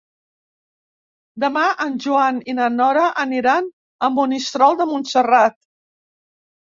Demà 1.43 1.65
en 1.85 1.99
Joan 2.07 2.41
i 2.53 2.57
na 2.61 2.71
Nora 2.79 3.05
aniran 3.27 3.69
a 4.09 4.13
Monistrol 4.19 4.81
de 4.81 4.89
Montserrat. 4.95 5.59